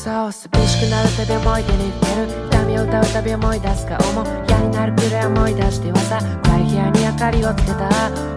[0.00, 2.32] そう寂しくなるたび思い出に触れる。
[2.48, 7.84] 痛みを歌うたび思い出す顔も嫌になるくらい思い出してはさ暗い部屋に明かりをつけた。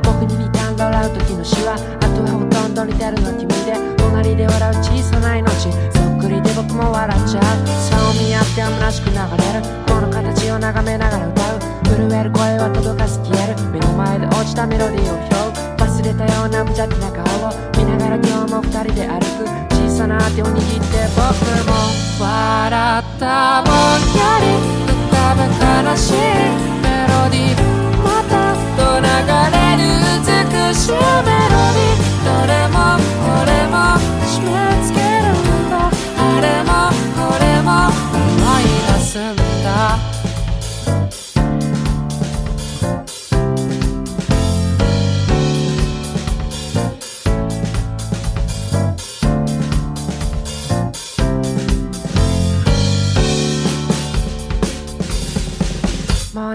[0.04, 1.80] 僕に見たんだ笑う時の詩はあ
[2.12, 5.72] とはほとんど似てるの君で隣で笑う小さな命。
[5.72, 7.48] そっくりで僕も笑っちゃう。
[7.80, 9.64] そう見合って虚しく流れる。
[9.88, 11.64] この形を眺めながら歌う。
[11.88, 13.72] 震える声は届かず消える。
[13.72, 15.80] 目の前で落ちたメロディーを拾う。
[15.80, 19.48] 忘れたような無邪気な顔を見ながら今日も二人で歩く。
[19.80, 20.93] 小さな手を握って
[22.24, 23.74] 笑ったぼん
[24.16, 24.46] やり
[24.88, 25.44] 浮かぶ
[25.92, 26.83] 悲しい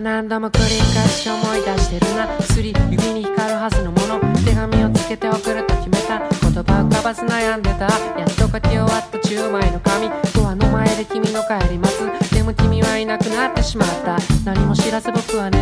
[0.01, 2.27] 何度も繰り返し思い出してるな。
[2.39, 4.21] 薬指に光るはずのもの。
[4.45, 6.19] 手紙をつけて送ると決めた。
[6.19, 7.87] 言葉浮かばず悩んでた。
[8.19, 10.11] やっと書き終わった10枚の紙。
[10.35, 12.35] ドアの前で君の帰り待つ。
[12.35, 14.19] でも君はいなくなってしまった。
[14.45, 15.58] 何も知らず僕はね。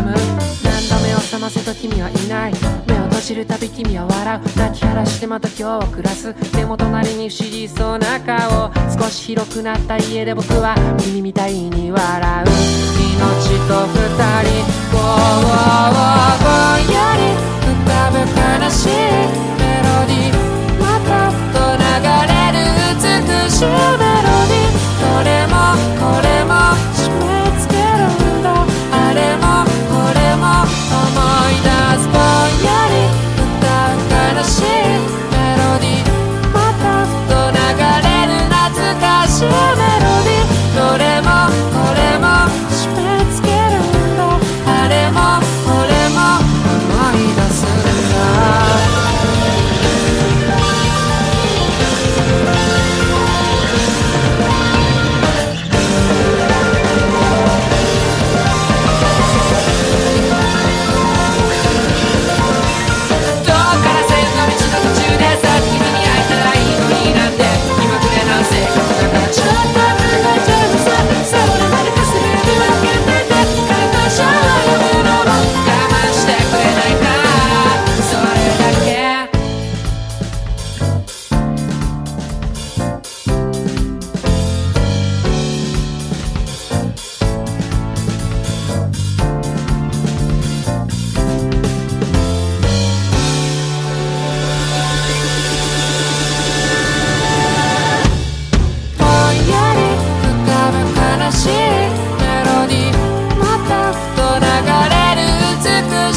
[1.46, 2.52] ませと君はいない。
[2.88, 4.58] 目を閉じるたび君は笑う。
[4.58, 6.34] 泣き晴らしてまた今日を暮らす。
[6.50, 8.72] でも隣に不思議そうな顔。
[8.90, 12.48] 少し広くなった家で僕は君みたいに笑う。
[12.48, 12.50] 命
[13.68, 14.66] と二人。
[14.90, 16.95] ぼんやり浮かぶ悲しい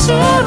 [0.09, 0.38] to